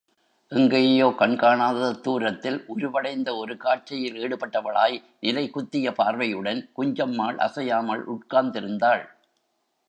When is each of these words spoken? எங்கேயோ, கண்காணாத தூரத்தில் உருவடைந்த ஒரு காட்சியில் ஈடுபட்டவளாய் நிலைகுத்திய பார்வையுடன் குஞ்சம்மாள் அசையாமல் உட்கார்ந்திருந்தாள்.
எங்கேயோ, 0.51 1.07
கண்காணாத 1.17 1.91
தூரத்தில் 1.93 2.57
உருவடைந்த 2.67 3.35
ஒரு 3.35 3.57
காட்சியில் 3.57 4.17
ஈடுபட்டவளாய் 4.17 4.97
நிலைகுத்திய 5.19 5.91
பார்வையுடன் 5.91 6.61
குஞ்சம்மாள் 6.77 7.37
அசையாமல் 7.37 8.03
உட்கார்ந்திருந்தாள். 8.07 9.05